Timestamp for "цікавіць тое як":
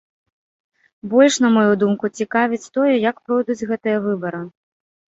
2.23-3.23